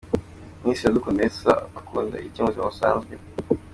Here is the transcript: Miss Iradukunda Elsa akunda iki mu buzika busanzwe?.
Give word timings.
Miss 0.63 0.79
Iradukunda 0.81 1.21
Elsa 1.27 1.53
akunda 1.79 2.15
iki 2.27 2.39
mu 2.41 2.47
buzika 2.47 2.67
busanzwe?. 2.69 3.13